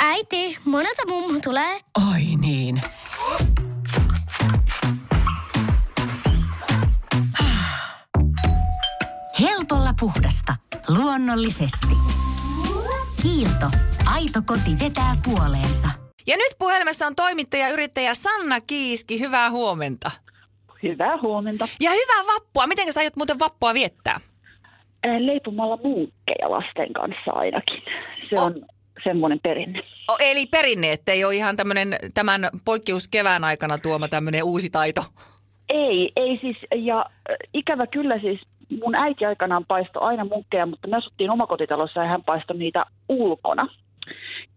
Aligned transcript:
Äiti, 0.00 0.58
monelta 0.64 1.02
mummu 1.08 1.40
tulee? 1.40 1.80
Oi 2.12 2.22
niin. 2.40 2.80
Helpolla 9.40 9.94
puhdasta. 10.00 10.54
Luonnollisesti. 10.88 11.86
Kiilto. 13.22 13.66
Aito 14.06 14.42
koti 14.46 14.78
vetää 14.80 15.16
puoleensa. 15.24 15.88
Ja 16.26 16.36
nyt 16.36 16.58
puhelimessa 16.58 17.06
on 17.06 17.16
toimittaja 17.16 17.68
yrittäjä 17.68 18.14
Sanna 18.14 18.60
Kiiski. 18.60 19.20
Hyvää 19.20 19.50
huomenta. 19.50 20.10
Hyvää 20.82 21.18
huomenta. 21.22 21.68
Ja 21.80 21.90
hyvää 21.90 22.34
vappua. 22.34 22.66
Miten 22.66 22.92
sä 22.92 23.00
aiot 23.00 23.16
muuten 23.16 23.38
vappua 23.38 23.74
viettää? 23.74 24.20
Leipomalla 25.18 25.78
muukkeja 25.84 26.50
lasten 26.50 26.92
kanssa 26.92 27.32
ainakin. 27.32 27.82
Se 28.30 28.40
on 28.40 28.54
semmoinen 29.04 29.40
perinne. 29.42 29.80
O, 30.10 30.16
eli 30.20 30.46
perinne, 30.46 30.92
ettei 30.92 31.24
ole 31.24 31.34
ihan 31.34 31.56
tämmönen, 31.56 31.96
tämän 32.14 32.48
poikkeuskevään 32.64 33.44
aikana 33.44 33.78
tuoma 33.78 34.08
tämmöinen 34.08 34.44
uusi 34.44 34.70
taito. 34.70 35.04
Ei, 35.68 36.12
ei 36.16 36.38
siis, 36.40 36.56
ja 36.74 36.98
äh, 36.98 37.36
ikävä 37.54 37.86
kyllä 37.86 38.18
siis 38.18 38.40
mun 38.82 38.94
äiti 38.94 39.24
aikanaan 39.24 39.64
paistoi 39.64 40.02
aina 40.02 40.24
munkkeja, 40.24 40.66
mutta 40.66 40.88
me 40.88 40.96
asuttiin 40.96 41.30
omakotitalossa 41.30 42.00
ja 42.00 42.08
hän 42.08 42.24
paistoi 42.24 42.56
niitä 42.56 42.84
ulkona. 43.08 43.68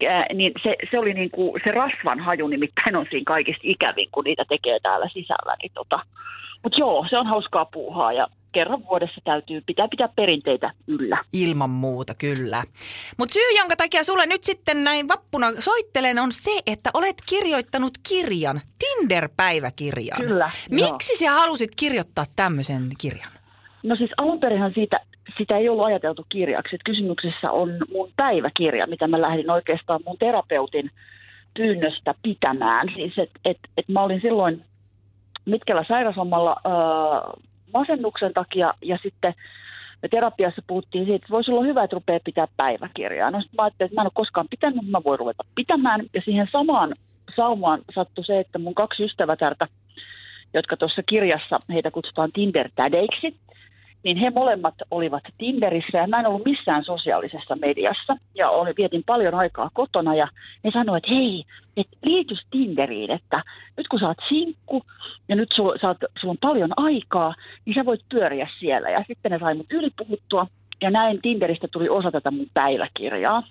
Äh, 0.06 0.26
niin 0.34 0.52
se, 0.64 0.76
se 0.92 1.00
oli 1.00 1.14
niin 1.14 1.32
kuin, 1.32 1.62
se 1.64 1.72
rasvan 1.72 2.20
haju 2.20 2.48
nimittäin 2.48 2.96
on 2.96 3.06
siinä 3.10 3.24
kaikista 3.28 3.62
ikävin, 3.64 4.10
kun 4.12 4.24
niitä 4.24 4.46
tekee 4.50 4.80
täällä 4.80 5.10
sisällä. 5.14 5.56
Niin 5.62 5.72
tota. 5.74 6.00
Mutta 6.64 6.80
joo, 6.80 7.06
se 7.10 7.18
on 7.18 7.28
hauskaa 7.28 7.66
puuhaa 7.66 8.14
ja 8.14 8.28
kerran 8.52 8.84
vuodessa 8.86 9.22
täytyy 9.24 9.62
pitää 9.66 9.88
pitää 9.88 10.10
perinteitä 10.16 10.72
yllä. 10.88 11.18
Ilman 11.34 11.70
muuta, 11.70 12.14
kyllä. 12.16 12.64
Mutta 13.18 13.34
syy, 13.34 13.58
jonka 13.58 13.76
takia 13.76 14.04
sulle 14.04 14.26
nyt 14.26 14.44
sitten 14.44 14.84
näin 14.84 15.08
vappuna 15.08 15.48
soittelen, 15.60 16.20
on 16.20 16.32
se, 16.32 16.52
että 16.68 16.90
olet 16.94 17.16
kirjoittanut 17.30 17.94
kirjan, 18.10 18.62
Tinder-päiväkirjan. 18.80 20.22
Kyllä, 20.28 20.50
Miksi 20.72 21.18
sä 21.18 21.32
halusit 21.32 21.72
kirjoittaa 21.76 22.26
tämmöisen 22.36 22.90
kirjan? 22.98 23.32
No 23.84 23.96
siis 23.96 24.12
alunperinhän 24.18 24.72
siitä, 24.74 25.00
sitä 25.38 25.58
ei 25.58 25.70
ollut 25.70 25.86
ajateltu 25.86 26.26
kirjaksi. 26.30 26.76
Et 26.76 26.82
kysymyksessä 26.86 27.52
on 27.52 27.70
mun 27.92 28.10
päiväkirja, 28.16 28.88
mitä 28.88 29.08
mä 29.08 29.22
lähdin 29.22 29.52
oikeastaan 29.52 30.00
mun 30.06 30.18
terapeutin 30.18 30.92
pyynnöstä 31.54 32.14
pitämään. 32.24 32.88
Siis 32.96 33.18
et, 33.18 33.30
et, 33.46 33.58
et 33.78 33.90
mä 33.90 34.04
olin 34.04 34.22
silloin 34.22 34.64
Mitkellä 35.48 35.86
sairaslommalla 35.88 36.56
äh, 36.66 37.44
masennuksen 37.80 38.34
takia 38.34 38.74
ja 38.82 38.98
sitten 39.04 39.34
me 40.02 40.10
terapiassa 40.10 40.62
puhuttiin 40.68 41.06
siitä, 41.06 41.16
että 41.16 41.32
voisi 41.32 41.52
olla 41.52 41.64
hyvä, 41.64 41.84
että 41.84 41.96
rupeaa 41.96 42.20
pitää 42.24 42.48
päiväkirjaa. 42.58 43.32
No 43.32 43.42
sitten 43.42 43.58
mä 43.58 43.64
ajattelin, 43.64 43.88
että 43.88 43.96
mä 43.96 44.02
en 44.02 44.08
ole 44.08 44.12
koskaan 44.22 44.48
pitänyt, 44.50 44.76
mutta 44.76 44.92
mä 44.92 45.02
voin 45.04 45.20
ruveta 45.20 45.44
pitämään. 45.56 46.06
Ja 46.14 46.22
siihen 46.26 46.48
samaan 46.52 46.94
saumaan 47.36 47.80
sattui 47.96 48.26
se, 48.26 48.40
että 48.40 48.60
mun 48.60 48.76
kaksi 48.76 49.04
ystävätärtä, 49.04 49.68
jotka 50.54 50.78
tuossa 50.78 51.04
kirjassa, 51.04 51.60
heitä 51.74 51.92
kutsutaan 51.92 52.32
Tinder-tädeiksi, 52.32 53.36
niin 54.04 54.18
he 54.18 54.30
molemmat 54.30 54.76
olivat 54.92 55.24
Tinderissä 55.38 55.98
ja 55.98 56.08
mä 56.08 56.20
en 56.20 56.26
ollut 56.26 56.46
missään 56.46 56.84
sosiaalisessa 56.84 57.56
mediassa 57.56 58.18
ja 58.36 58.50
oli, 58.50 58.74
vietin 58.78 59.04
paljon 59.06 59.36
aikaa 59.36 59.70
kotona 59.74 60.16
ja 60.16 60.28
ne 60.64 60.72
sanoivat, 60.72 61.04
että 61.04 61.16
hei, 61.16 61.44
et 61.78 61.88
liitys 62.04 62.40
Tinderiin, 62.52 63.12
että 63.12 63.44
nyt 63.78 63.88
kun 63.88 64.00
sä 64.00 64.08
oot 64.08 64.18
sinkku 64.30 64.84
ja 65.30 65.36
nyt 65.36 65.50
sulla, 65.56 65.78
sä 65.82 65.88
oot, 65.88 65.98
sulla 66.20 66.32
on 66.32 66.38
paljon 66.42 66.74
aikaa, 66.78 67.36
niin 67.66 67.74
sä 67.76 67.86
voit 67.86 68.02
pyöriä 68.10 68.48
siellä. 68.60 68.90
Ja 68.90 69.04
sitten 69.08 69.32
ne 69.32 69.40
sai 69.40 69.56
mut 69.56 69.72
ylipuhuttua 69.72 70.48
ja 70.82 70.90
näin 70.90 71.22
Tinderistä 71.22 71.68
tuli 71.72 71.90
osa 71.90 72.12
tätä 72.12 72.32
mun 72.32 72.48
päiväkirjaa. 72.54 73.44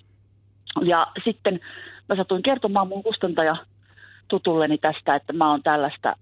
Ja 0.81 1.07
sitten 1.23 1.59
mä 2.09 2.15
satuin 2.15 2.43
kertomaan 2.43 2.87
mun 2.87 3.03
kustantaja 3.03 3.55
tutulleni 4.27 4.77
tästä, 4.77 5.15
että 5.15 5.33
mä 5.33 5.51
oon 5.51 5.63
tällaista 5.63 6.15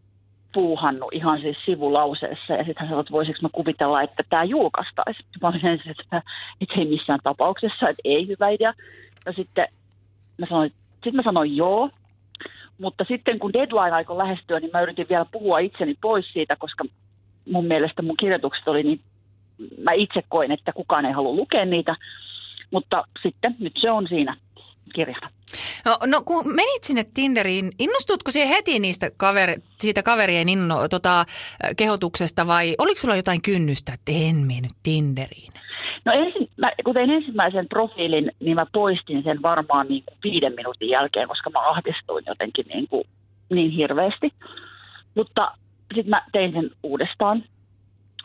puuhannut 0.56 1.14
ihan 1.14 1.42
siis 1.42 1.58
sivulauseessa 1.66 2.54
ja 2.54 2.64
sitten 2.64 2.76
hän 2.80 2.88
sanoi, 2.88 3.02
että 3.02 3.12
voisiko 3.12 3.40
mä 3.42 3.50
kuvitella, 3.52 4.02
että 4.02 4.24
tämä 4.30 4.44
julkaistaisiin. 4.44 5.26
Mä 5.42 5.48
olin 5.48 5.66
ensin, 5.66 5.92
että, 5.92 6.22
että 6.62 6.76
ei 6.78 6.86
missään 6.86 7.20
tapauksessa, 7.24 7.90
että 7.90 8.02
ei 8.06 8.28
hyvä 8.28 8.50
idea. 8.50 8.74
Ja 9.26 9.34
sitten 9.34 9.68
mä 10.38 10.46
sanoin, 10.50 10.72
sitten 10.94 11.16
mä 11.16 11.24
sanoin 11.24 11.58
joo, 11.58 11.90
mutta 12.78 13.06
sitten 13.08 13.40
kun 13.40 13.54
deadline 13.54 13.96
aikoi 13.96 14.18
lähestyä, 14.18 14.60
niin 14.60 14.72
mä 14.74 14.82
yritin 14.82 15.10
vielä 15.10 15.26
puhua 15.32 15.60
itseni 15.60 15.96
pois 16.02 16.34
siitä, 16.34 16.56
koska 16.56 16.84
mun 17.52 17.66
mielestä 17.66 18.02
mun 18.02 18.18
kirjoitukset 18.18 18.68
oli 18.68 18.84
niin, 18.84 19.02
mä 19.84 19.92
itse 19.92 20.24
koin, 20.30 20.52
että 20.52 20.72
kukaan 20.72 21.06
ei 21.06 21.12
halua 21.12 21.34
lukea 21.34 21.66
niitä, 21.66 21.96
mutta 22.72 23.04
sitten 23.24 23.56
nyt 23.60 23.74
se 23.82 23.92
on 23.92 24.08
siinä 24.08 24.38
kirjana. 24.96 25.30
No, 25.86 25.98
no 26.08 26.22
kun 26.26 26.48
menit 26.48 26.84
sinne 26.84 27.04
Tinderiin, 27.14 27.72
innostutko 27.80 28.32
siihen 28.32 28.56
heti 28.56 28.80
niistä 28.80 29.12
kaveri, 29.18 29.56
siitä 29.80 30.04
kaverien 30.04 30.50
inno, 30.50 30.88
tota, 30.88 31.26
kehotuksesta 31.78 32.48
vai 32.48 32.76
oliko 32.78 33.00
sulla 33.00 33.16
jotain 33.16 33.42
kynnystä, 33.42 33.94
että 33.94 34.12
en 34.12 34.36
mennyt 34.36 34.72
Tinderiin? 34.84 35.54
No 36.06 36.14
ensin, 36.14 36.50
mä, 36.58 36.72
kun 36.84 36.94
tein 36.94 37.10
ensimmäisen 37.10 37.68
profiilin, 37.68 38.32
niin 38.40 38.56
mä 38.56 38.66
poistin 38.74 39.24
sen 39.24 39.42
varmaan 39.42 39.88
niin 39.88 40.04
kuin 40.06 40.18
viiden 40.24 40.54
minuutin 40.56 40.90
jälkeen, 40.90 41.28
koska 41.28 41.50
mä 41.50 41.70
ahdistuin 41.70 42.24
jotenkin 42.28 42.66
niin, 42.68 42.88
kuin, 42.88 43.04
niin 43.50 43.72
hirveästi. 43.72 44.32
Mutta 45.16 45.52
sitten 45.96 46.10
mä 46.10 46.22
tein 46.32 46.52
sen 46.52 46.72
uudestaan 46.84 47.44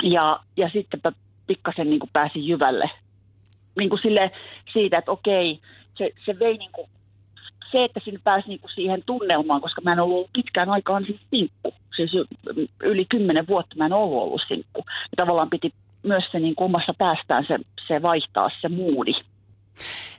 ja, 0.03 0.41
ja 0.57 0.71
sitten 0.73 1.01
mä 1.05 1.13
pikkasen 1.47 1.91
niin 1.91 2.01
kuin 2.01 2.11
pääsin 2.13 2.47
jyvälle 2.47 2.91
niin 3.79 3.91
kuin 3.91 4.03
sille 4.03 4.31
siitä, 4.73 4.99
että 4.99 5.11
okei, 5.11 5.61
se, 5.99 6.11
se 6.27 6.39
vei 6.39 6.57
niin 6.59 6.73
kuin 6.73 6.91
se, 7.73 7.85
että 7.85 8.01
sinne 8.05 8.21
pääsi 8.25 8.49
niinku 8.49 8.69
siihen 8.69 9.03
tunnelmaan, 9.07 9.61
koska 9.61 9.81
mä 9.81 9.93
en 9.93 10.01
ollut 10.01 10.31
pitkään 10.33 10.69
aikaan 10.69 11.05
siis 11.07 11.21
sinkku. 11.31 11.75
Siis 11.97 12.11
yli 12.83 13.05
kymmenen 13.05 13.47
vuotta 13.49 13.77
mä 13.79 13.87
en 13.87 13.93
ollut 13.93 14.23
ollut 14.23 14.43
sinkku. 14.49 14.85
Ja 14.87 15.17
tavallaan 15.17 15.51
piti 15.51 15.73
myös 16.03 16.25
se 16.33 16.41
niin 16.41 16.55
omassa 16.57 16.95
päästään 16.99 17.45
se, 17.49 17.59
se 17.89 18.03
vaihtaa 18.03 18.51
se 18.61 18.69
muudi. 18.69 19.13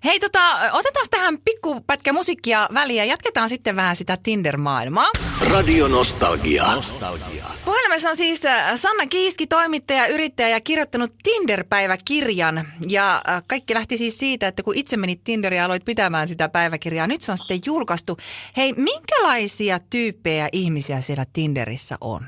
Hei, 0.04 0.20
tota, 0.20 0.40
otetaan 0.72 1.06
tähän 1.12 1.38
pikkupätkä 1.46 2.14
musiikkia 2.14 2.70
väliä. 2.74 3.06
Jatketaan 3.06 3.50
sitten 3.50 3.76
vähän 3.76 3.96
sitä 3.96 4.18
Tinder-maailmaa. 4.24 5.10
Radio 5.54 5.88
Nostalgia. 5.88 6.64
Nostalgia. 6.76 7.46
Puhelimessa 7.66 8.10
on 8.10 8.18
siis 8.18 8.46
äh, 8.46 8.72
Sanna 8.76 9.08
Kiiski, 9.08 9.48
toimittaja, 9.48 10.08
yrittäjä 10.08 10.50
ja 10.50 10.62
kirjoittanut 10.62 11.10
Tinder-päiväkirjan. 11.24 12.68
Ja 12.90 13.22
äh, 13.30 13.44
kaikki 13.48 13.74
lähti 13.74 13.98
siis 13.98 14.18
siitä, 14.18 14.48
että 14.48 14.64
kun 14.64 14.76
itse 14.76 14.98
menit 14.98 15.24
Tinderiin 15.24 15.58
ja 15.58 15.66
aloit 15.66 15.86
pitämään 15.86 16.28
sitä 16.28 16.50
päiväkirjaa, 16.50 17.08
nyt 17.08 17.22
se 17.22 17.32
on 17.32 17.38
sitten 17.38 17.60
julkaistu. 17.66 18.18
Hei, 18.58 18.74
minkälaisia 18.74 19.80
tyyppejä 19.90 20.50
ihmisiä 20.52 21.02
siellä 21.02 21.26
Tinderissä 21.34 21.98
on? 22.02 22.22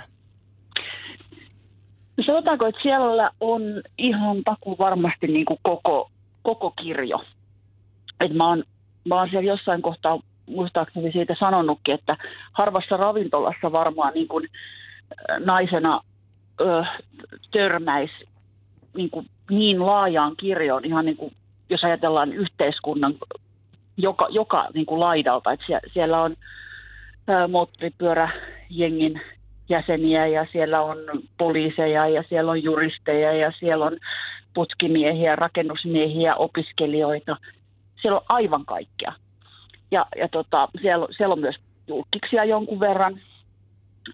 No 2.18 2.24
sanotaanko, 2.26 2.66
että 2.66 2.82
siellä 2.84 3.32
on 3.40 3.62
ihan 3.98 4.44
taku 4.44 4.76
varmasti 4.80 5.28
niin 5.28 5.46
kuin 5.46 5.60
koko, 5.64 6.12
koko 6.44 6.72
kirjo. 6.82 7.24
Et 8.20 8.34
mä, 8.34 8.48
oon, 8.48 8.64
mä 9.06 9.16
oon 9.16 9.30
siellä 9.30 9.52
jossain 9.52 9.82
kohtaa 9.82 10.20
muistaakseni 10.46 11.12
siitä 11.12 11.36
sanonutkin, 11.40 11.94
että 11.94 12.18
harvassa 12.52 12.98
ravintolassa 12.98 13.72
varmaan 13.72 14.14
niin 14.14 14.28
kuin 14.28 14.48
naisena 15.40 16.02
ö, 16.62 16.86
törmäisi 17.52 18.28
niin, 18.94 19.10
kuin 19.10 19.30
niin 19.50 19.86
laajaan 19.86 20.36
kirjoon, 20.38 20.86
ihan 20.86 21.06
niin 21.06 21.18
kuin, 21.18 21.34
jos 21.70 21.84
ajatellaan 21.84 22.34
yhteiskunnan 22.34 23.14
joka, 23.98 24.28
joka 24.30 24.68
niin 24.74 24.86
kuin 24.86 25.00
laidalta. 25.00 25.52
Että 25.52 25.66
siellä, 25.66 25.90
siellä 25.94 26.22
on 26.22 26.36
moottoripyöräjengin 27.50 29.22
jäseniä 29.70 30.28
ja 30.28 30.48
siellä 30.52 30.82
on 30.82 30.98
poliiseja 31.38 32.08
ja 32.08 32.24
siellä 32.30 32.52
on 32.52 32.64
juristeja 32.64 33.34
ja 33.34 33.52
siellä 33.60 33.86
on 33.86 33.98
putkimiehiä, 34.54 35.36
rakennusmiehiä, 35.36 36.36
opiskelijoita. 36.36 37.38
Siellä 38.02 38.18
on 38.18 38.26
aivan 38.30 38.66
kaikkea. 38.66 39.14
Ja, 39.92 40.06
ja 40.18 40.28
tota, 40.30 40.68
siellä, 40.82 41.08
siellä 41.18 41.34
on 41.34 41.40
myös 41.40 41.56
julkiksia 41.88 42.46
jonkun 42.46 42.80
verran, 42.80 43.20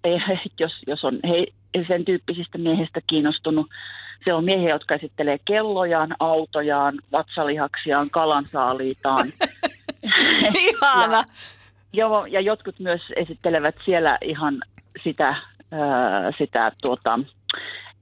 jos, 0.60 0.72
jos 0.88 1.04
on 1.04 1.20
he, 1.28 1.46
sen 1.88 2.06
tyyppisistä 2.06 2.58
miehistä 2.58 3.02
kiinnostunut. 3.08 3.68
Siellä 4.24 4.38
on 4.38 4.46
miehiä, 4.46 4.70
jotka 4.70 4.96
esittelee 4.96 5.40
kellojaan, 5.46 6.16
autojaan, 6.20 7.00
vatsalihaksiaan, 7.12 8.10
kalansaaliitaan. 8.10 9.28
Ihana! 10.70 11.18
ja, 11.18 11.24
joo, 11.94 12.26
ja 12.30 12.42
jotkut 12.42 12.80
myös 12.80 13.02
esittelevät 13.16 13.76
siellä 13.86 14.18
ihan 14.22 14.62
sitä, 15.04 15.36
ää, 15.72 16.32
sitä 16.38 16.72
tuota, 16.86 17.20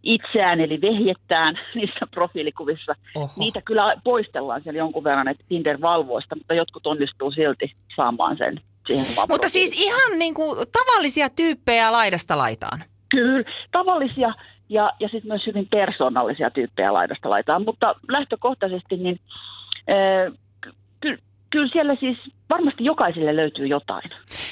itseään, 0.04 0.62
eli 0.62 0.82
vehjettään 0.82 1.60
niissä 1.76 2.08
profiilikuvissa. 2.12 2.96
Oho. 3.16 3.34
Niitä 3.38 3.62
kyllä 3.62 3.96
poistellaan 4.04 4.64
siellä 4.64 4.78
jonkun 4.78 5.04
verran, 5.04 5.28
että 5.28 5.44
Tinder 5.48 5.82
valvoo 5.82 6.22
sitä, 6.22 6.36
mutta 6.36 6.54
jotkut 6.54 6.88
onnistuu 6.88 7.32
silti 7.32 7.72
saamaan 7.96 8.38
sen 8.38 8.62
siihen 8.88 9.06
Mutta 9.30 9.50
siis 9.50 9.82
ihan 9.82 10.20
niin 10.20 10.34
kuin 10.34 10.58
tavallisia 10.72 11.30
tyyppejä 11.30 11.92
laidasta 11.92 12.38
laitaan. 12.38 12.84
Kyllä, 13.10 13.44
tavallisia 13.72 14.34
ja, 14.70 14.92
ja 15.00 15.10
sitten 15.10 15.28
myös 15.28 15.48
hyvin 15.48 15.68
persoonallisia 15.72 16.52
tyyppejä 16.52 16.94
laidasta 16.94 17.30
laitaan. 17.30 17.66
Mutta 17.66 17.96
lähtökohtaisesti 18.08 18.98
niin 18.98 19.20
äh, 19.90 20.34
ky- 21.02 21.20
kyllä 21.50 21.70
siellä 21.72 21.96
siis 21.96 22.18
varmasti 22.50 22.84
jokaiselle 22.86 23.36
löytyy 23.36 23.68
jotain. 23.68 24.10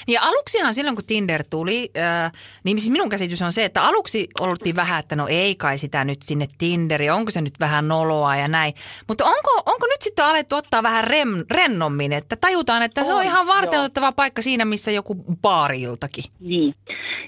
Ja 0.08 0.22
aluksihan 0.22 0.74
silloin, 0.74 0.96
kun 0.96 1.06
Tinder 1.08 1.44
tuli, 1.50 1.90
äh, 1.98 2.32
niin 2.64 2.80
siis 2.80 2.92
minun 2.92 3.10
käsitys 3.10 3.42
on 3.42 3.54
se, 3.54 3.66
että 3.66 3.84
aluksi 3.84 4.28
oltiin 4.40 4.76
vähän, 4.76 5.00
että 5.00 5.16
no 5.16 5.28
ei 5.30 5.56
kai 5.56 5.78
sitä 5.78 6.06
nyt 6.06 6.22
sinne 6.22 6.48
Tinderiin, 6.58 7.12
onko 7.12 7.32
se 7.32 7.42
nyt 7.42 7.60
vähän 7.60 7.88
noloa 7.88 8.36
ja 8.36 8.48
näin. 8.48 8.74
Mutta 9.08 9.26
onko, 9.26 9.64
onko 9.66 9.88
nyt 9.88 10.02
sitten 10.02 10.26
alettu 10.26 10.56
ottaa 10.56 10.84
vähän 10.84 11.04
rem, 11.04 11.46
rennommin, 11.52 12.14
että 12.14 12.36
tajutaan, 12.36 12.84
että 12.84 13.02
on, 13.02 13.08
se 13.08 13.14
on 13.14 13.24
ihan 13.24 13.48
varteutettava 13.48 14.12
paikka 14.12 14.42
siinä, 14.42 14.66
missä 14.66 14.92
joku 14.92 15.16
baariltakin. 15.42 16.24
Niin. 16.40 16.76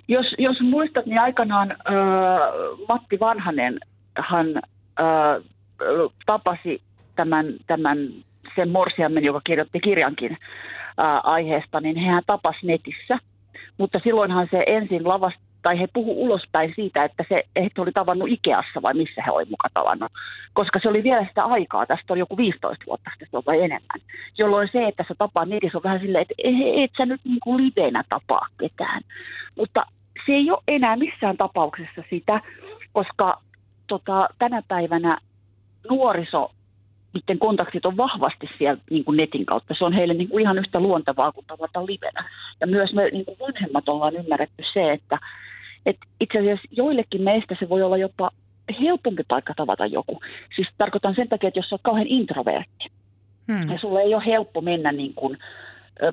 Jos, 0.08 0.26
jos 0.38 0.62
muistat, 0.62 1.06
niin 1.06 1.20
aikanaan 1.20 1.72
äh, 1.72 1.78
Matti 2.88 3.20
Vanhanen 3.20 3.80
hän 4.18 4.56
äh, 4.58 5.44
tapasi 6.26 6.82
tämän, 7.16 7.46
tämän 7.68 7.98
sen 8.56 8.70
morsiammen, 8.70 9.24
joka 9.24 9.42
kirjoitti 9.44 9.80
kirjankin 9.80 10.38
ää, 10.98 11.20
aiheesta, 11.20 11.82
niin 11.82 12.00
hän 12.00 12.24
tapasi 12.28 12.68
netissä. 12.68 13.18
Mutta 13.78 14.00
silloinhan 14.04 14.48
se 14.52 14.64
ensin 14.68 15.08
lavasta, 15.08 15.48
tai 15.62 15.80
he 15.80 15.88
puhu 15.94 16.24
ulospäin 16.24 16.74
siitä, 16.76 17.04
että 17.04 17.26
se, 17.30 17.44
he 17.56 17.70
oli 17.78 17.92
tavannut 17.92 18.30
Ikeassa 18.30 18.82
vai 18.82 18.94
missä 18.94 19.24
he 19.26 19.32
olivat 19.32 19.50
mukaan 19.50 19.72
tavannut. 19.74 20.12
Koska 20.54 20.80
se 20.80 20.90
oli 20.90 21.04
vielä 21.04 21.26
sitä 21.26 21.46
aikaa, 21.46 21.86
tästä 21.86 22.14
on 22.14 22.20
joku 22.20 22.38
15 22.38 22.86
vuotta 22.88 23.10
sitten 23.20 23.42
vai 23.46 23.58
enemmän. 23.58 24.00
Jolloin 24.38 24.70
se, 24.72 24.88
että 24.88 25.06
sä 25.08 25.16
tapaa 25.18 25.46
netissä 25.46 25.78
on 25.78 25.84
vähän 25.84 26.00
silleen, 26.00 26.22
että 26.22 26.34
et, 26.44 26.56
et 26.84 26.92
sä 26.98 27.06
nyt 27.06 27.22
niin 27.24 27.40
kuin 27.44 27.58
livenä 27.58 28.04
tapaa 28.10 28.48
ketään. 28.60 29.02
Mutta 29.58 29.86
se 30.26 30.32
ei 30.32 30.52
ole 30.52 30.64
enää 30.68 30.96
missään 30.96 31.38
tapauksessa 31.38 32.04
sitä, 32.10 32.42
koska 32.94 33.42
tota, 33.88 34.30
tänä 34.40 34.62
päivänä 34.68 35.18
nuoriso 35.90 36.52
niiden 37.14 37.40
kontaktit 37.40 37.86
on 37.86 37.98
vahvasti 37.98 38.50
siellä 38.58 38.82
niin 38.90 39.06
kuin 39.06 39.18
netin 39.18 39.46
kautta. 39.46 39.76
Se 39.78 39.86
on 39.86 39.94
heille 39.94 40.14
niin 40.14 40.30
kuin 40.30 40.42
ihan 40.42 40.58
yhtä 40.58 40.80
luontevaa 40.80 41.32
kuin 41.32 41.46
tavata 41.46 41.86
livenä. 41.86 42.30
Ja 42.62 42.68
myös 42.68 42.94
me 42.94 43.10
niin 43.10 43.26
kuin 43.26 43.40
vanhemmat 43.40 43.90
ollaan 43.90 44.16
ymmärretty 44.16 44.64
se, 44.74 44.92
että, 44.92 45.20
että 45.86 46.06
itse 46.20 46.40
asiassa 46.40 46.68
joillekin 46.72 47.22
meistä 47.22 47.56
se 47.60 47.70
voi 47.70 47.84
olla 47.84 47.98
jopa 47.98 48.32
helpompi 48.82 49.24
paikka 49.28 49.54
tavata 49.58 49.86
joku. 49.86 50.20
Siis 50.56 50.68
tarkoitan 50.78 51.16
sen 51.16 51.30
takia, 51.30 51.48
että 51.48 51.60
jos 51.60 51.74
olet 51.74 51.82
kauhean 51.84 52.08
introvertti 52.08 52.86
hmm. 53.48 53.72
ja 53.72 53.80
sulle 53.80 54.02
ei 54.02 54.16
ole 54.16 54.26
helppo 54.26 54.62
mennä 54.62 54.92
niin 54.92 55.14
kuin 55.14 55.38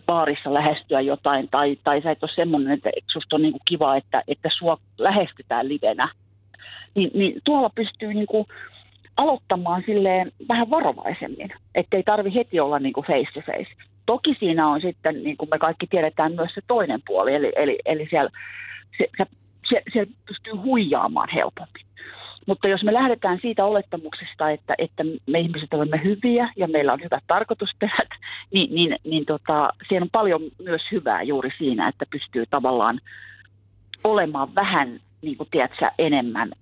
baarissa 0.07 0.55
lähestyä 0.55 1.01
jotain, 1.01 1.49
tai, 1.49 1.77
tai 1.85 2.03
sä 2.03 2.11
et 2.11 2.23
ole 2.23 2.31
semmoinen, 2.35 2.73
että 2.73 2.91
susta 3.13 3.37
on 3.37 3.43
niin 3.43 3.53
kuin 3.53 3.63
kiva, 3.65 3.97
että, 3.97 4.23
että 4.29 4.49
sua 4.59 4.79
lähestytään 4.99 5.69
livenä, 5.69 6.09
niin, 6.95 7.11
niin 7.15 7.41
tuolla 7.45 7.71
pystyy 7.75 8.15
niin 8.15 8.27
kuin 8.27 8.47
aloittamaan 9.17 9.83
silleen 9.87 10.33
vähän 10.49 10.71
varovaisemmin, 10.71 11.49
ettei 11.75 12.03
tarvi 12.03 12.35
heti 12.35 12.61
olla 12.61 12.79
niin 12.79 12.93
kuin 12.93 13.07
face 13.07 13.33
to 13.35 13.41
face. 13.41 13.73
Toki 14.07 14.37
siinä 14.39 14.69
on 14.69 14.81
sitten, 14.81 15.23
niin 15.23 15.37
kuin 15.37 15.51
me 15.51 15.59
kaikki 15.59 15.87
tiedetään, 15.87 16.33
myös 16.33 16.55
se 16.55 16.61
toinen 16.67 17.01
puoli, 17.07 17.35
eli, 17.35 17.53
eli, 17.57 17.79
eli 17.85 18.07
siellä, 18.11 18.31
se, 18.99 19.09
se, 19.17 19.27
se, 19.69 19.83
siellä 19.93 20.13
pystyy 20.27 20.53
huijaamaan 20.53 21.29
helpommin. 21.35 21.85
Mutta 22.47 22.69
jos 22.69 22.83
me 22.83 22.93
lähdetään 22.93 23.39
siitä 23.43 23.65
olettamuksesta, 23.65 24.51
että, 24.51 24.75
että 24.79 25.05
me 25.27 25.39
ihmiset 25.39 25.75
olemme 25.75 26.01
hyviä 26.05 26.53
ja 26.57 26.69
meillä 26.69 26.93
on 26.93 27.03
hyvät 27.03 27.25
tarkoitusperät, 27.27 28.09
niin, 28.55 28.75
niin, 28.75 28.97
niin 29.05 29.27
tota, 29.27 29.71
siellä 29.89 30.05
on 30.05 30.11
paljon 30.13 30.43
myös 30.65 30.83
hyvää 30.93 31.23
juuri 31.23 31.51
siinä, 31.59 31.89
että 31.89 32.05
pystyy 32.11 32.45
tavallaan 32.51 33.01
olemaan 34.05 34.55
vähän, 34.55 35.01
niin 35.23 35.37
kuin 35.37 35.49
tiedätkö, 35.51 35.91
enemmän 35.99 36.53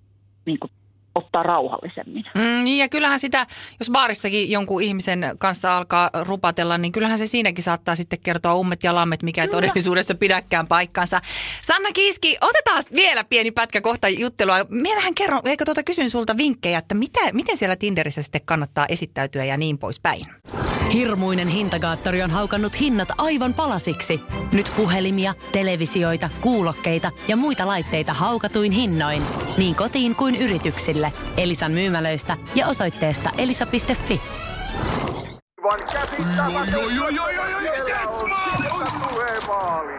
niin 0.45 0.59
kuin 0.59 0.71
ottaa 1.15 1.43
rauhallisemmin. 1.43 2.25
Mm, 2.35 2.63
niin 2.63 2.77
ja 2.77 2.89
kyllähän 2.89 3.19
sitä, 3.19 3.47
jos 3.79 3.89
baarissakin 3.89 4.51
jonkun 4.51 4.81
ihmisen 4.81 5.35
kanssa 5.37 5.77
alkaa 5.77 6.09
rupatella, 6.13 6.77
niin 6.77 6.91
kyllähän 6.91 7.17
se 7.17 7.27
siinäkin 7.27 7.63
saattaa 7.63 7.95
sitten 7.95 8.19
kertoa 8.23 8.55
ummet 8.55 8.83
ja 8.83 8.95
lammet, 8.95 9.23
mikä 9.23 9.41
ei 9.41 9.47
todellisuudessa 9.47 10.15
pidäkään 10.15 10.67
paikkansa. 10.67 11.21
Sanna 11.61 11.89
Kiiski, 11.93 12.37
otetaan 12.41 12.83
vielä 12.95 13.23
pieni 13.23 13.51
pätkä 13.51 13.81
kohta 13.81 14.09
juttelua. 14.09 14.65
Minä 14.69 14.95
vähän 14.95 15.15
kerron, 15.15 15.41
eikö 15.45 15.65
tuota 15.65 15.83
kysyn 15.83 16.09
sulta 16.09 16.37
vinkkejä, 16.37 16.77
että 16.77 16.95
mitä, 16.95 17.19
miten 17.33 17.57
siellä 17.57 17.75
Tinderissä 17.75 18.21
sitten 18.21 18.41
kannattaa 18.45 18.85
esittäytyä 18.89 19.43
ja 19.43 19.57
niin 19.57 19.77
poispäin. 19.77 20.21
Hirmuinen 20.93 21.47
hintakaattori 21.47 22.21
on 22.21 22.31
haukannut 22.31 22.79
hinnat 22.79 23.07
aivan 23.17 23.53
palasiksi. 23.53 24.21
Nyt 24.51 24.71
puhelimia, 24.75 25.33
televisioita, 25.51 26.29
kuulokkeita 26.41 27.11
ja 27.27 27.35
muita 27.35 27.67
laitteita 27.67 28.13
haukatuin 28.13 28.71
hinnoin. 28.71 29.23
Niin 29.57 29.75
kotiin 29.75 30.15
kuin 30.15 30.35
yrityksille. 30.35 31.13
Elisan 31.37 31.71
myymälöistä 31.71 32.37
ja 32.55 32.67
osoitteesta 32.67 33.29
elisa.fi. 33.37 34.21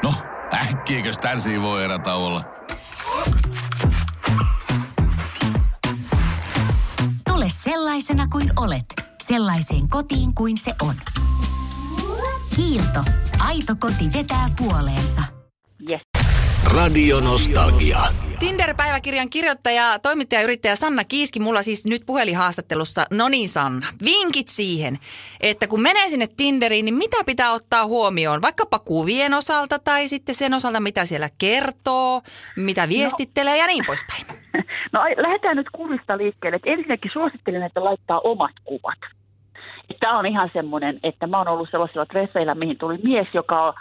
No, 0.03 0.15
äkkiäkös 0.55 1.19
tän 1.19 1.39
voi 1.63 1.85
erätauolla? 1.85 2.45
Tule 7.29 7.47
sellaisena 7.49 8.29
kuin 8.29 8.53
olet, 8.57 9.04
sellaiseen 9.27 9.89
kotiin 9.89 10.35
kuin 10.35 10.59
se 10.59 10.75
on. 10.83 10.95
Kiilto. 12.57 13.05
Aito 13.39 13.77
koti 13.79 14.13
vetää 14.15 14.51
puoleensa. 14.59 15.23
Yes. 15.91 16.01
Radio 16.65 17.21
Nostalgia. 17.21 17.99
Tinder-päiväkirjan 18.39 19.31
kirjoittaja, 19.31 19.99
toimittaja 19.99 20.43
yrittäjä 20.43 20.77
Sanna 20.77 21.05
Kiiski 21.05 21.41
mulla 21.41 21.63
siis 21.63 21.85
nyt 21.85 22.03
puhelinhaastattelussa. 22.07 23.07
No 23.11 23.29
niin 23.29 23.49
Sanna, 23.49 23.87
vinkit 24.05 24.49
siihen, 24.49 24.99
että 25.41 25.67
kun 25.67 25.83
menee 25.83 26.09
sinne 26.09 26.29
Tinderiin, 26.37 26.85
niin 26.85 26.95
mitä 26.95 27.17
pitää 27.27 27.53
ottaa 27.53 27.87
huomioon? 27.87 28.43
Vaikkapa 28.43 28.79
kuvien 28.79 29.35
osalta 29.35 29.79
tai 29.79 30.09
sitten 30.09 30.35
sen 30.35 30.55
osalta, 30.55 30.81
mitä 30.81 31.07
siellä 31.07 31.31
kertoo, 31.39 32.23
mitä 32.57 32.89
viestittelee 32.89 33.55
no. 33.55 33.61
ja 33.61 33.67
niin 33.67 33.85
poispäin. 33.87 34.44
No 34.93 35.01
lähdetään 35.17 35.57
nyt 35.57 35.71
kuvista 35.73 36.19
liikkeelle. 36.19 36.57
Et 36.57 36.63
ensinnäkin 36.67 37.11
suosittelen, 37.13 37.63
että 37.63 37.85
laittaa 37.85 38.21
omat 38.25 38.53
kuvat. 38.65 38.99
Tämä 40.01 40.19
on 40.19 40.27
ihan 40.27 40.51
semmoinen, 40.53 41.01
että 41.03 41.27
mä 41.27 41.39
oon 41.39 41.49
ollut 41.49 41.69
sellaisilla 41.71 42.07
treffeillä, 42.07 42.55
mihin 42.55 42.79
tuli 42.79 42.99
mies, 43.03 43.29
joka 43.35 43.75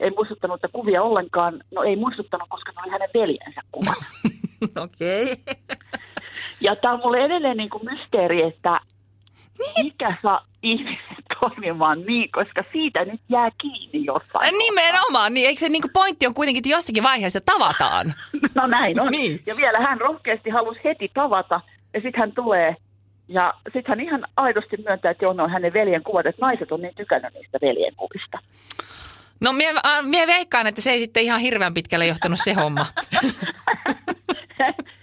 ei 0.00 0.10
muistuttanut 0.10 0.54
että 0.54 0.68
kuvia 0.72 1.02
ollenkaan. 1.02 1.60
No 1.74 1.82
ei 1.82 1.96
muistuttanut, 1.96 2.48
koska 2.48 2.72
ne 2.72 2.82
oli 2.82 2.90
hänen 2.90 3.10
veljensä 3.14 3.60
kuvat. 3.72 3.96
Okei. 4.84 5.32
Okay. 5.32 5.54
Ja 6.60 6.76
tämä 6.76 6.94
on 6.94 7.00
mulle 7.00 7.24
edelleen 7.24 7.56
niin 7.56 7.70
kuin 7.70 7.84
mysteeri, 7.84 8.42
että 8.42 8.80
niin. 9.58 9.86
mikä 9.86 10.16
saa 10.22 10.46
ihmiset 10.62 11.25
toimimaan 11.40 12.02
niin, 12.06 12.30
koska 12.32 12.64
siitä 12.72 13.04
nyt 13.04 13.20
jää 13.28 13.50
kiinni 13.60 14.04
jossain. 14.04 14.58
Nimenomaan, 14.58 15.34
niin 15.34 15.46
eikö 15.46 15.60
se 15.60 15.68
niin 15.68 15.82
kuin 15.82 15.92
pointti 15.92 16.26
on 16.26 16.34
kuitenkin, 16.34 16.60
että 16.60 16.76
jossakin 16.76 17.02
vaiheessa 17.02 17.40
tavataan? 17.40 18.14
no 18.54 18.66
näin 18.66 19.00
on. 19.00 19.08
Niin. 19.12 19.40
Ja 19.46 19.56
vielä 19.56 19.78
hän 19.80 20.00
rohkeasti 20.00 20.50
halusi 20.50 20.80
heti 20.84 21.10
tavata, 21.14 21.60
ja 21.94 22.00
sitten 22.00 22.20
hän 22.20 22.32
tulee 22.32 22.76
ja 23.28 23.54
sitten 23.64 23.84
hän 23.88 24.00
ihan 24.00 24.24
aidosti 24.36 24.76
myöntää, 24.76 25.10
että 25.10 25.24
joo, 25.24 25.34
on 25.38 25.50
hänen 25.50 25.72
veljen 25.72 26.02
kuvat, 26.02 26.26
että 26.26 26.46
naiset 26.46 26.72
on 26.72 26.80
niin 26.80 26.94
tykännyt 26.94 27.34
niistä 27.34 27.58
veljen 27.62 27.94
kuvista. 27.96 28.38
No 29.40 29.52
mie, 29.52 29.74
mie 30.02 30.26
veikkaan, 30.26 30.66
että 30.66 30.80
se 30.80 30.90
ei 30.90 30.98
sitten 30.98 31.22
ihan 31.22 31.40
hirveän 31.40 31.74
pitkälle 31.74 32.06
johtanut 32.06 32.38
se 32.44 32.52
homma. 32.52 32.86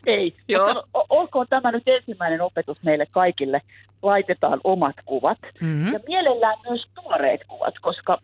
ei. 0.05 0.33
Joo. 0.47 0.83
olkoon 1.09 1.45
tämä 1.49 1.71
nyt 1.71 1.83
ensimmäinen 1.85 2.41
opetus 2.41 2.77
meille 2.83 3.05
kaikille. 3.11 3.61
Laitetaan 4.01 4.59
omat 4.63 4.95
kuvat. 5.05 5.37
Mm-hmm. 5.61 5.93
Ja 5.93 5.99
mielellään 6.07 6.57
myös 6.69 6.85
tuoreet 6.95 7.41
kuvat, 7.47 7.73
koska 7.81 8.17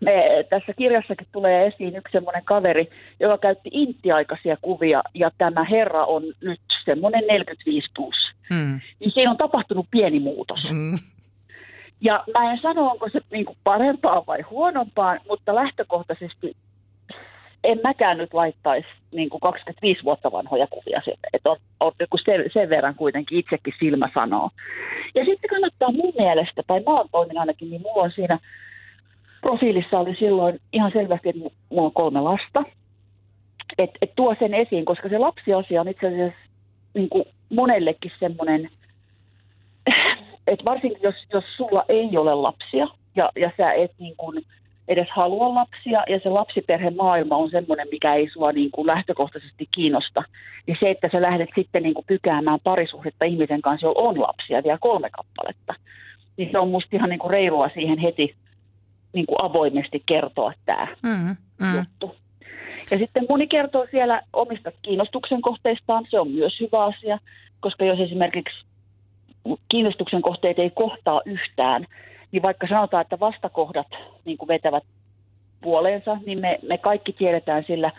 me, 0.00 0.44
tässä 0.50 0.72
kirjassakin 0.72 1.26
tulee 1.32 1.66
esiin 1.66 1.96
yksi 1.96 2.12
semmoinen 2.12 2.44
kaveri, 2.44 2.90
joka 3.20 3.38
käytti 3.38 3.68
intiaikaisia 3.72 4.56
kuvia, 4.62 5.02
ja 5.14 5.30
tämä 5.38 5.64
herra 5.64 6.04
on 6.04 6.22
nyt 6.40 6.60
semmoinen 6.84 7.24
45 7.28 7.88
plus. 7.96 8.14
Mm. 8.50 8.80
Niin 9.00 9.10
siinä 9.10 9.30
on 9.30 9.36
tapahtunut 9.36 9.86
pieni 9.90 10.20
muutos. 10.20 10.60
Mm. 10.70 10.98
Ja 12.00 12.24
mä 12.34 12.52
en 12.52 12.58
sano, 12.62 12.90
onko 12.90 13.08
se 13.12 13.20
niin 13.30 13.44
kuin 13.44 13.58
parempaa 13.64 14.26
vai 14.26 14.42
huonompaa, 14.42 15.16
mutta 15.28 15.54
lähtökohtaisesti 15.54 16.56
en 17.64 17.80
mäkään 17.82 18.18
nyt 18.18 18.34
laittaisi 18.34 18.88
niin 19.12 19.30
kuin 19.30 19.40
25 19.40 20.04
vuotta 20.04 20.32
vanhoja 20.32 20.66
kuvia 20.66 21.00
sinne. 21.04 21.28
Että 21.32 21.50
on, 21.50 21.56
on 21.80 21.92
sen, 22.24 22.44
sen 22.52 22.68
verran 22.68 22.94
kuitenkin 22.94 23.38
itsekin 23.38 23.74
silmä 23.78 24.10
sanoo. 24.14 24.50
Ja 25.14 25.24
sitten 25.24 25.50
kannattaa 25.50 25.92
mun 25.92 26.12
mielestä, 26.18 26.62
tai 26.66 26.80
mä 26.80 26.96
oon 26.96 27.08
toimin 27.12 27.38
ainakin, 27.38 27.70
niin 27.70 27.82
mulla 27.82 28.02
on 28.02 28.12
siinä 28.12 28.38
profiilissa 29.40 29.98
oli 29.98 30.16
silloin 30.16 30.60
ihan 30.72 30.92
selvästi, 30.92 31.28
että 31.28 31.40
mulla 31.70 31.86
on 31.86 31.92
kolme 31.92 32.20
lasta. 32.20 32.62
Että 33.78 33.98
et 34.02 34.12
tuo 34.16 34.36
sen 34.38 34.54
esiin, 34.54 34.84
koska 34.84 35.08
se 35.08 35.18
lapsiasia 35.18 35.80
on 35.80 35.88
itse 35.88 36.06
asiassa 36.06 36.38
niin 36.94 37.08
kuin 37.08 37.24
monellekin 37.50 38.12
semmoinen– 38.20 38.70
että 40.46 40.64
varsinkin 40.64 41.02
jos, 41.02 41.14
jos 41.32 41.44
sulla 41.56 41.84
ei 41.88 42.16
ole 42.16 42.34
lapsia 42.34 42.86
ja, 43.16 43.30
ja 43.36 43.50
sä 43.56 43.72
et 43.72 43.90
niin 43.98 44.16
kuin 44.16 44.44
edes 44.88 45.08
halua 45.10 45.54
lapsia 45.54 46.04
ja 46.08 46.20
se 46.22 46.28
lapsiperhemaailma 46.28 47.36
on 47.36 47.50
semmoinen, 47.50 47.88
mikä 47.90 48.14
ei 48.14 48.30
sua 48.32 48.52
niin 48.52 48.70
kuin 48.70 48.86
lähtökohtaisesti 48.86 49.68
kiinnosta. 49.74 50.22
Ja 50.66 50.76
se, 50.80 50.90
että 50.90 51.08
sä 51.12 51.22
lähdet 51.22 51.48
sitten 51.54 51.82
niin 51.82 51.94
kuin 51.94 52.06
pykäämään 52.06 52.58
parisuhdetta 52.64 53.24
ihmisen 53.24 53.62
kanssa, 53.62 53.86
jolla 53.86 54.08
on 54.08 54.20
lapsia 54.20 54.62
vielä 54.64 54.78
kolme 54.80 55.10
kappaletta, 55.10 55.74
niin 56.36 56.48
se 56.52 56.58
on 56.58 56.68
musta 56.68 56.96
ihan 56.96 57.10
niin 57.10 57.18
kuin 57.18 57.30
reilua 57.30 57.70
siihen 57.74 57.98
heti 57.98 58.34
niin 59.12 59.26
kuin 59.26 59.42
avoimesti 59.42 60.02
kertoa 60.06 60.52
tämä 60.66 60.88
Mm, 61.02 61.36
mm. 61.60 61.76
juttu. 61.76 62.16
Ja 62.90 62.98
sitten 62.98 63.26
moni 63.28 63.46
kertoo 63.46 63.86
siellä 63.90 64.22
omista 64.32 64.72
kiinnostuksen 64.82 65.42
kohteistaan, 65.42 66.06
se 66.10 66.20
on 66.20 66.30
myös 66.30 66.60
hyvä 66.60 66.84
asia, 66.84 67.18
koska 67.60 67.84
jos 67.84 68.00
esimerkiksi 68.00 68.64
kiinnostuksen 69.68 70.22
kohteet 70.22 70.58
ei 70.58 70.70
kohtaa 70.70 71.20
yhtään, 71.24 71.86
niin 72.34 72.42
vaikka 72.42 72.66
sanotaan, 72.66 73.00
että 73.00 73.20
vastakohdat 73.20 73.86
niin 74.24 74.38
kuin 74.38 74.48
vetävät 74.48 74.84
puoleensa, 75.60 76.18
niin 76.26 76.40
me, 76.40 76.58
me 76.62 76.78
kaikki 76.78 77.12
tiedetään 77.12 77.64
sillä, 77.66 77.92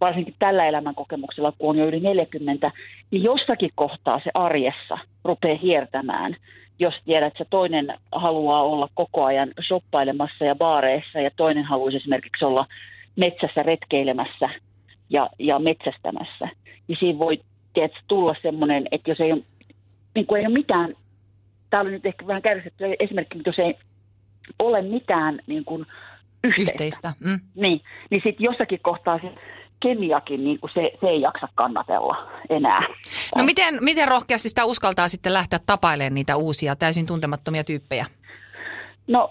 varsinkin 0.00 0.34
tällä 0.38 0.66
elämänkokemuksella, 0.66 1.52
kun 1.58 1.70
on 1.70 1.78
jo 1.78 1.86
yli 1.86 2.00
40, 2.00 2.70
niin 3.10 3.22
jossakin 3.22 3.70
kohtaa 3.74 4.20
se 4.24 4.30
arjessa 4.34 4.98
rupeaa 5.24 5.58
hiertämään. 5.62 6.36
Jos 6.78 6.94
tiedät, 7.04 7.26
että 7.26 7.44
se 7.44 7.50
toinen 7.50 7.98
haluaa 8.12 8.62
olla 8.62 8.88
koko 8.94 9.24
ajan 9.24 9.52
shoppailemassa 9.66 10.44
ja 10.44 10.54
baareissa 10.54 11.20
ja 11.20 11.30
toinen 11.36 11.64
haluaisi 11.64 11.96
esimerkiksi 11.96 12.44
olla 12.44 12.66
metsässä 13.16 13.62
retkeilemässä 13.62 14.50
ja, 15.10 15.30
ja 15.38 15.58
metsästämässä, 15.58 16.48
niin 16.88 16.98
siinä 16.98 17.18
voi 17.18 17.40
tiedätkö, 17.74 17.98
tulla 18.06 18.34
semmoinen, 18.42 18.86
että 18.90 19.10
jos 19.10 19.20
ei 19.20 19.32
ole, 19.32 19.42
niin 20.14 20.26
kuin 20.26 20.40
ei 20.40 20.46
ole 20.46 20.54
mitään, 20.54 20.94
tämä 21.74 21.82
oli 21.82 21.90
nyt 21.90 22.06
ehkä 22.06 22.26
vähän 22.26 22.42
kärjistetty 22.42 22.84
esimerkki, 22.98 23.34
mutta 23.36 23.48
jos 23.48 23.58
ei 23.58 23.74
ole 24.58 24.82
mitään 24.82 25.40
niin 25.46 25.64
kuin 25.64 25.86
yhteistä, 26.44 26.72
Yhteistä. 26.72 27.12
Mm. 27.20 27.40
niin, 27.54 27.80
niin 28.10 28.20
sitten 28.24 28.44
jossakin 28.44 28.80
kohtaa 28.82 29.18
se 29.22 29.34
kemiakin, 29.80 30.44
niin 30.44 30.60
kuin 30.60 30.70
se, 30.74 30.90
se 31.00 31.06
ei 31.06 31.20
jaksa 31.20 31.48
kannatella 31.54 32.30
enää. 32.50 32.80
No 33.36 33.44
miten, 33.44 33.78
miten 33.80 34.08
rohkeasti 34.08 34.48
sitä 34.48 34.64
uskaltaa 34.64 35.08
sitten 35.08 35.32
lähteä 35.32 35.58
tapailemaan 35.66 36.14
niitä 36.14 36.36
uusia, 36.36 36.76
täysin 36.76 37.06
tuntemattomia 37.06 37.64
tyyppejä? 37.64 38.06
No 39.06 39.30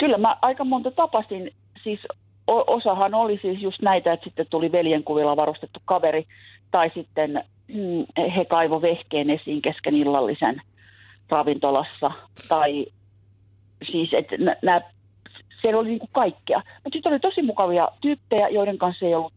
kyllä 0.00 0.18
mä 0.18 0.36
aika 0.42 0.64
monta 0.64 0.90
tapasin, 0.90 1.50
siis 1.82 2.00
osahan 2.46 3.14
oli 3.14 3.38
siis 3.42 3.62
just 3.62 3.82
näitä, 3.82 4.12
että 4.12 4.24
sitten 4.24 4.46
tuli 4.50 4.72
veljenkuvilla 4.72 5.36
varustettu 5.36 5.80
kaveri, 5.84 6.26
tai 6.70 6.90
sitten 6.94 7.44
mm, 7.68 8.30
he 8.36 8.44
kaivo 8.44 8.82
vehkeen 8.82 9.30
esiin 9.30 9.62
kesken 9.62 9.94
illallisen 9.94 10.62
ravintolassa, 11.28 12.10
tai 12.48 12.86
siis 13.90 14.14
että 14.14 14.36
nä- 14.38 14.56
nää, 14.62 14.80
siellä 15.62 15.80
oli 15.80 15.88
niinku 15.88 16.08
kaikkea. 16.12 16.62
Mutta 16.84 16.96
sitten 16.96 17.12
oli 17.12 17.20
tosi 17.20 17.42
mukavia 17.42 17.88
tyyppejä, 18.00 18.48
joiden 18.48 18.78
kanssa 18.78 19.06
ei 19.06 19.14
ollut 19.14 19.32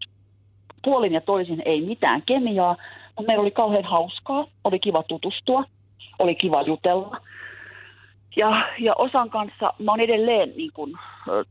puolin 0.84 1.14
ja 1.14 1.22
toisin 1.22 1.62
ei 1.66 1.82
mitään 1.82 2.22
kemiaa, 2.26 2.76
mutta 3.16 3.28
meillä 3.28 3.42
oli 3.42 3.52
kauhean 3.52 3.84
hauskaa, 3.84 4.48
oli 4.64 4.80
kiva 4.80 5.04
tutustua, 5.04 5.64
oli 6.20 6.36
kiva 6.36 6.62
jutella. 6.62 7.18
Ja, 8.36 8.68
ja 8.80 8.94
osan 8.98 9.30
kanssa 9.30 9.74
mä 9.80 9.92
oon 9.92 10.00
edelleen 10.00 10.54
niin 10.58 10.72
kuin, 10.74 10.94
ö, 11.28 11.44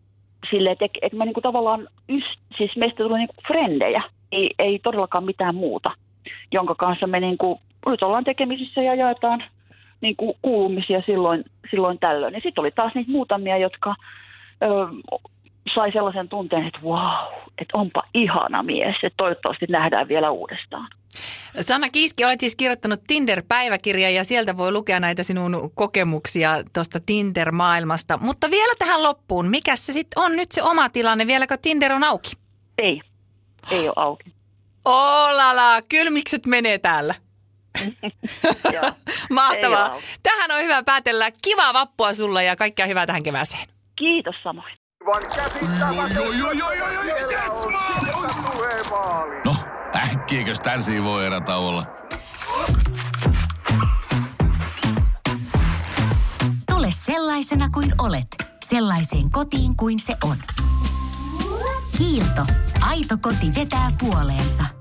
silleen, 0.50 0.72
että, 0.72 0.98
että 1.02 1.18
mä 1.18 1.24
niin 1.24 1.34
kuin 1.34 1.42
tavallaan, 1.42 1.88
yst, 2.08 2.40
siis 2.58 2.76
meistä 2.76 3.02
tulee 3.02 3.18
niin 3.18 3.28
kuin 3.28 3.46
frendejä, 3.46 4.02
ei, 4.32 4.50
ei 4.58 4.78
todellakaan 4.78 5.24
mitään 5.24 5.54
muuta, 5.54 5.90
jonka 6.52 6.74
kanssa 6.74 7.06
me 7.06 7.20
niin 7.20 7.38
kuin, 7.38 7.60
nyt 7.86 8.02
ollaan 8.02 8.24
tekemisissä 8.24 8.82
ja 8.82 8.94
jaetaan 8.94 9.44
niin 10.00 10.16
kuin 10.16 10.34
kuulumisia 10.42 11.02
silloin, 11.06 11.44
silloin 11.70 11.98
tällöin. 11.98 12.34
Ja 12.34 12.40
sitten 12.40 12.62
oli 12.62 12.70
taas 12.70 12.94
niitä 12.94 13.10
muutamia, 13.10 13.58
jotka 13.58 13.94
ö, 14.62 14.66
sai 15.74 15.92
sellaisen 15.92 16.28
tunteen, 16.28 16.66
että 16.66 16.80
wow, 16.82 17.32
että 17.58 17.78
onpa 17.78 18.02
ihana 18.14 18.62
mies, 18.62 18.96
että 19.02 19.16
toivottavasti 19.16 19.66
nähdään 19.68 20.08
vielä 20.08 20.30
uudestaan. 20.30 20.88
Sanna 21.60 21.88
Kiiski, 21.90 22.24
olet 22.24 22.40
siis 22.40 22.56
kirjoittanut 22.56 23.00
Tinder-päiväkirjan 23.06 24.14
ja 24.14 24.24
sieltä 24.24 24.56
voi 24.56 24.72
lukea 24.72 25.00
näitä 25.00 25.22
sinun 25.22 25.70
kokemuksia 25.74 26.50
tuosta 26.72 26.98
Tinder-maailmasta. 27.06 28.18
Mutta 28.20 28.50
vielä 28.50 28.74
tähän 28.78 29.02
loppuun, 29.02 29.48
mikä 29.48 29.76
se 29.76 29.92
sitten 29.92 30.22
on 30.22 30.36
nyt 30.36 30.52
se 30.52 30.62
oma 30.62 30.88
tilanne? 30.88 31.26
Vieläkö 31.26 31.56
Tinder 31.62 31.92
on 31.92 32.04
auki? 32.04 32.32
Ei, 32.78 33.00
ei 33.70 33.88
ole 33.88 33.94
auki. 33.96 34.32
Olala, 34.84 35.82
kylmikset 35.88 36.46
menee 36.46 36.78
täällä. 36.78 37.14
Mahtavaa. 39.30 39.96
Tähän 40.22 40.50
on 40.50 40.62
hyvä 40.62 40.82
päätellä. 40.82 41.30
Kivaa 41.42 41.72
vappua 41.72 42.14
sulla 42.14 42.42
ja 42.42 42.56
kaikkea 42.56 42.86
hyvää 42.86 43.06
tähän 43.06 43.22
kevääseen. 43.22 43.68
Kiitos 43.98 44.34
samoin. 44.42 44.74
No, 49.44 49.56
äkkiäkös 49.96 50.60
tän 50.60 50.80
voi 51.04 51.26
erätä 51.26 51.56
olla? 51.56 51.86
Tule 56.70 56.88
sellaisena 56.90 57.70
kuin 57.70 57.92
olet, 57.98 58.26
sellaiseen 58.64 59.30
kotiin 59.30 59.76
kuin 59.76 59.98
se 60.00 60.16
on. 60.24 60.36
Kiilto. 61.98 62.46
Aito 62.80 63.16
koti 63.20 63.54
vetää 63.54 63.92
puoleensa. 64.00 64.75